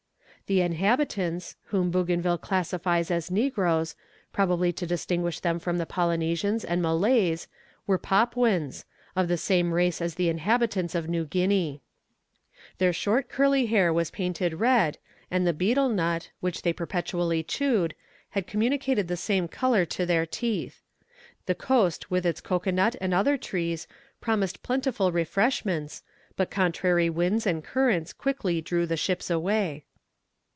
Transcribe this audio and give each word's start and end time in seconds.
The 0.47 0.59
inhabitants, 0.59 1.55
whom 1.67 1.91
Bougainville 1.91 2.39
classifies 2.39 3.09
as 3.09 3.31
Negroes, 3.31 3.95
probably 4.33 4.73
to 4.73 4.85
distinguish 4.85 5.39
them 5.39 5.59
from 5.59 5.77
the 5.77 5.85
Polynesians 5.85 6.65
and 6.65 6.81
Malays, 6.81 7.47
are 7.87 7.97
Papuans, 7.97 8.83
of 9.15 9.29
the 9.29 9.37
same 9.37 9.73
race 9.73 10.01
as 10.01 10.15
the 10.15 10.27
inhabitants 10.27 10.93
of 10.93 11.07
New 11.07 11.23
Guinea. 11.23 11.81
Their 12.79 12.91
short 12.91 13.29
curly 13.29 13.67
hair 13.67 13.93
was 13.93 14.11
painted 14.11 14.55
red, 14.55 14.97
and 15.31 15.47
the 15.47 15.53
betel 15.53 15.87
nut, 15.87 16.31
which 16.41 16.63
they 16.63 16.73
perpetually 16.73 17.43
chewed, 17.43 17.95
had 18.31 18.45
communicated 18.45 19.07
the 19.07 19.15
same 19.15 19.47
colour 19.47 19.85
to 19.85 20.05
their 20.05 20.25
teeth. 20.25 20.81
The 21.45 21.55
coast 21.55 22.11
with 22.11 22.25
its 22.25 22.41
cocoanut 22.41 22.97
and 22.99 23.13
other 23.13 23.37
trees, 23.37 23.87
promised 24.19 24.63
plentiful 24.63 25.13
refreshments, 25.13 26.03
but 26.35 26.51
contrary 26.51 27.09
winds 27.09 27.47
and 27.47 27.63
currents 27.63 28.11
quickly 28.11 28.59
drew 28.59 28.85
the 28.85 28.97
ships 28.97 29.29
away. 29.29 29.85